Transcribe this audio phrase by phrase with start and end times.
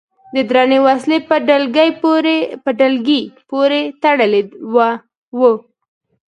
[0.33, 1.17] د درنې وسلې
[2.65, 4.41] په ډلګۍ پورې تړلي
[5.39, 5.39] و.